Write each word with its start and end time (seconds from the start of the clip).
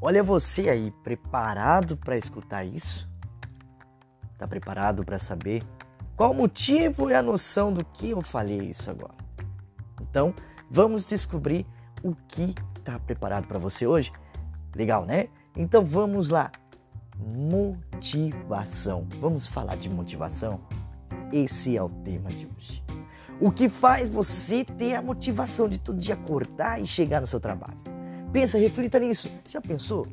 Olha 0.00 0.22
você 0.22 0.68
aí, 0.68 0.90
preparado 1.02 1.96
para 1.96 2.18
escutar 2.18 2.64
isso? 2.64 3.08
Tá 4.36 4.46
preparado 4.46 5.02
para 5.04 5.18
saber 5.18 5.62
qual 6.14 6.32
o 6.32 6.34
motivo 6.34 7.10
e 7.10 7.14
a 7.14 7.22
noção 7.22 7.72
do 7.72 7.82
que 7.82 8.10
eu 8.10 8.20
falei 8.20 8.58
isso 8.58 8.90
agora? 8.90 9.14
Então, 10.02 10.34
vamos 10.70 11.08
descobrir 11.08 11.66
o 12.02 12.14
que 12.28 12.54
tá 12.84 12.98
preparado 12.98 13.48
para 13.48 13.58
você 13.58 13.86
hoje? 13.86 14.12
Legal, 14.74 15.06
né? 15.06 15.28
Então 15.56 15.82
vamos 15.82 16.28
lá. 16.28 16.52
Motivação. 17.16 19.08
Vamos 19.18 19.46
falar 19.46 19.76
de 19.76 19.88
motivação? 19.88 20.60
Esse 21.32 21.74
é 21.74 21.82
o 21.82 21.88
tema 21.88 22.28
de 22.30 22.46
hoje. 22.46 22.84
O 23.40 23.50
que 23.50 23.70
faz 23.70 24.10
você 24.10 24.62
ter 24.62 24.94
a 24.94 25.00
motivação 25.00 25.66
de 25.66 25.78
todo 25.78 25.98
dia 25.98 26.14
acordar 26.14 26.80
e 26.80 26.86
chegar 26.86 27.22
no 27.22 27.26
seu 27.26 27.40
trabalho? 27.40 27.95
Pensa, 28.36 28.58
reflita 28.58 28.98
nisso. 28.98 29.30
Já 29.48 29.62
pensou? 29.62 30.06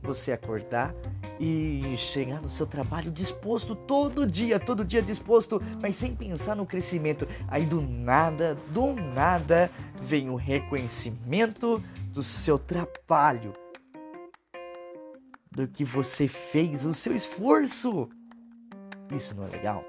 Você 0.00 0.32
acordar 0.32 0.94
e 1.38 1.94
chegar 1.98 2.40
no 2.40 2.48
seu 2.48 2.66
trabalho 2.66 3.12
disposto 3.12 3.74
todo 3.74 4.26
dia, 4.26 4.58
todo 4.58 4.82
dia 4.82 5.02
disposto, 5.02 5.60
mas 5.78 5.98
sem 5.98 6.14
pensar 6.14 6.56
no 6.56 6.64
crescimento. 6.64 7.28
Aí 7.46 7.66
do 7.66 7.82
nada, 7.82 8.54
do 8.70 8.94
nada, 8.94 9.70
vem 10.00 10.30
o 10.30 10.36
reconhecimento 10.36 11.84
do 12.14 12.22
seu 12.22 12.58
trabalho, 12.58 13.52
do 15.52 15.68
que 15.68 15.84
você 15.84 16.26
fez, 16.26 16.86
o 16.86 16.94
seu 16.94 17.14
esforço. 17.14 18.08
Isso 19.12 19.34
não 19.34 19.44
é 19.44 19.50
legal? 19.50 19.84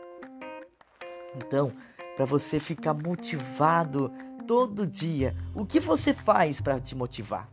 Então, 1.37 1.71
para 2.17 2.25
você 2.25 2.59
ficar 2.59 2.93
motivado 2.93 4.11
todo 4.45 4.85
dia. 4.85 5.33
O 5.55 5.65
que 5.65 5.79
você 5.79 6.13
faz 6.13 6.59
para 6.59 6.81
te 6.81 6.93
motivar? 6.93 7.49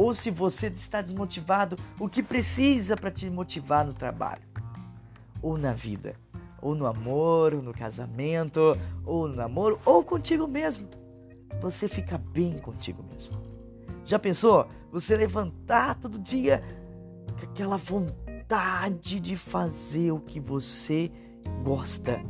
Ou 0.00 0.14
se 0.14 0.30
você 0.30 0.68
está 0.68 1.02
desmotivado, 1.02 1.76
o 1.98 2.08
que 2.08 2.22
precisa 2.22 2.96
para 2.96 3.10
te 3.10 3.28
motivar 3.28 3.84
no 3.84 3.92
trabalho? 3.92 4.40
Ou 5.42 5.58
na 5.58 5.74
vida? 5.74 6.14
Ou 6.62 6.74
no 6.74 6.86
amor, 6.86 7.52
ou 7.52 7.60
no 7.60 7.74
casamento, 7.74 8.74
ou 9.04 9.28
no 9.28 9.36
namoro, 9.36 9.78
ou 9.84 10.02
contigo 10.02 10.48
mesmo. 10.48 10.88
Você 11.60 11.86
fica 11.86 12.16
bem 12.16 12.56
contigo 12.56 13.04
mesmo. 13.10 13.42
Já 14.02 14.18
pensou? 14.18 14.66
Você 14.90 15.14
levantar 15.14 15.96
todo 15.96 16.18
dia 16.18 16.62
com 17.38 17.44
aquela 17.44 17.76
vontade 17.76 19.20
de 19.20 19.36
fazer 19.36 20.12
o 20.12 20.20
que 20.20 20.40
você 20.40 21.12
gosta 21.62 22.24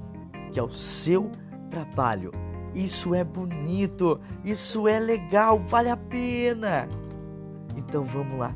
que 0.50 0.58
é 0.58 0.62
o 0.62 0.72
seu 0.72 1.30
trabalho. 1.70 2.32
Isso 2.74 3.14
é 3.14 3.22
bonito, 3.22 4.20
isso 4.44 4.88
é 4.88 4.98
legal, 4.98 5.60
vale 5.60 5.88
a 5.88 5.96
pena. 5.96 6.88
Então 7.76 8.02
vamos 8.02 8.38
lá. 8.38 8.54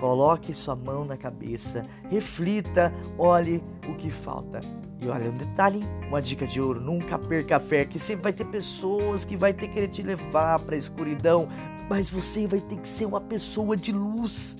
Coloque 0.00 0.54
sua 0.54 0.76
mão 0.76 1.04
na 1.04 1.16
cabeça, 1.16 1.82
reflita, 2.08 2.92
olhe 3.18 3.62
o 3.88 3.94
que 3.94 4.10
falta. 4.10 4.60
E 5.00 5.08
olha, 5.08 5.30
um 5.30 5.36
detalhe, 5.36 5.80
uma 6.08 6.22
dica 6.22 6.46
de 6.46 6.60
ouro, 6.60 6.80
nunca 6.80 7.18
perca 7.18 7.58
fé, 7.58 7.84
que 7.84 7.98
sempre 7.98 8.24
vai 8.24 8.32
ter 8.32 8.44
pessoas 8.44 9.24
que 9.24 9.36
vai 9.36 9.52
ter 9.52 9.68
que 9.68 9.74
querer 9.74 9.88
te 9.88 10.02
levar 10.02 10.60
para 10.60 10.74
a 10.74 10.78
escuridão, 10.78 11.48
mas 11.90 12.08
você 12.08 12.46
vai 12.46 12.60
ter 12.60 12.76
que 12.76 12.88
ser 12.88 13.06
uma 13.06 13.20
pessoa 13.20 13.76
de 13.76 13.90
luz 13.90 14.56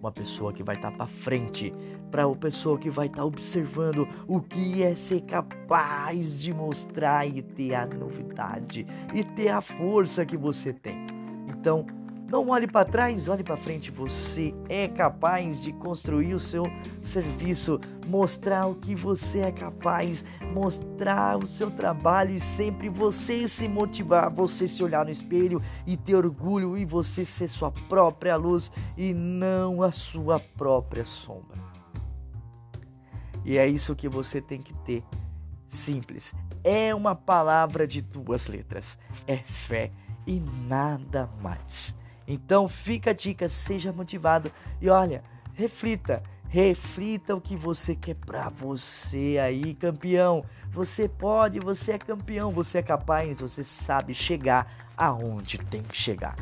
uma 0.00 0.12
pessoa 0.12 0.52
que 0.52 0.62
vai 0.62 0.76
estar 0.76 0.90
tá 0.90 0.96
para 0.96 1.06
frente, 1.06 1.74
para 2.10 2.26
uma 2.26 2.36
pessoa 2.36 2.78
que 2.78 2.88
vai 2.88 3.06
estar 3.06 3.18
tá 3.18 3.24
observando 3.24 4.06
o 4.26 4.40
que 4.40 4.82
é 4.82 4.94
ser 4.94 5.22
capaz 5.22 6.40
de 6.40 6.54
mostrar 6.54 7.26
e 7.26 7.42
ter 7.42 7.74
a 7.74 7.86
novidade 7.86 8.86
e 9.14 9.24
ter 9.24 9.48
a 9.48 9.60
força 9.60 10.24
que 10.24 10.36
você 10.36 10.72
tem. 10.72 11.06
Então, 11.48 11.84
não 12.28 12.50
olhe 12.50 12.66
para 12.66 12.84
trás, 12.84 13.26
olhe 13.26 13.42
para 13.42 13.56
frente. 13.56 13.90
Você 13.90 14.54
é 14.68 14.86
capaz 14.86 15.62
de 15.62 15.72
construir 15.72 16.34
o 16.34 16.38
seu 16.38 16.62
serviço, 17.00 17.80
mostrar 18.06 18.66
o 18.66 18.74
que 18.74 18.94
você 18.94 19.40
é 19.40 19.50
capaz, 19.50 20.24
mostrar 20.52 21.38
o 21.38 21.46
seu 21.46 21.70
trabalho 21.70 22.34
e 22.34 22.38
sempre 22.38 22.90
você 22.90 23.48
se 23.48 23.66
motivar, 23.66 24.30
você 24.30 24.68
se 24.68 24.84
olhar 24.84 25.06
no 25.06 25.10
espelho 25.10 25.62
e 25.86 25.96
ter 25.96 26.14
orgulho 26.14 26.76
e 26.76 26.84
você 26.84 27.24
ser 27.24 27.48
sua 27.48 27.70
própria 27.70 28.36
luz 28.36 28.70
e 28.96 29.14
não 29.14 29.82
a 29.82 29.90
sua 29.90 30.38
própria 30.38 31.04
sombra. 31.04 31.58
E 33.42 33.56
é 33.56 33.66
isso 33.66 33.96
que 33.96 34.08
você 34.08 34.42
tem 34.42 34.60
que 34.60 34.74
ter. 34.74 35.02
Simples. 35.66 36.34
É 36.62 36.94
uma 36.94 37.14
palavra 37.14 37.86
de 37.86 38.02
duas 38.02 38.48
letras. 38.48 38.98
É 39.26 39.36
fé 39.36 39.90
e 40.26 40.40
nada 40.66 41.30
mais. 41.40 41.96
Então 42.28 42.68
fica 42.68 43.10
a 43.10 43.14
dica, 43.14 43.48
seja 43.48 43.90
motivado 43.90 44.52
e 44.82 44.90
olha, 44.90 45.24
reflita, 45.54 46.22
reflita 46.46 47.34
o 47.34 47.40
que 47.40 47.56
você 47.56 47.96
quer 47.96 48.16
para 48.16 48.50
você 48.50 49.38
aí, 49.42 49.72
campeão. 49.74 50.44
Você 50.70 51.08
pode, 51.08 51.58
você 51.58 51.92
é 51.92 51.98
campeão, 51.98 52.50
você 52.50 52.78
é 52.78 52.82
capaz, 52.82 53.40
você 53.40 53.64
sabe 53.64 54.12
chegar 54.12 54.90
aonde 54.94 55.56
tem 55.56 55.82
que 55.82 55.96
chegar. 55.96 56.36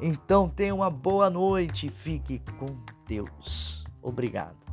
Então 0.00 0.48
tenha 0.48 0.74
uma 0.74 0.88
boa 0.88 1.28
noite, 1.28 1.90
fique 1.90 2.40
com 2.58 2.78
Deus. 3.06 3.84
Obrigado. 4.00 4.69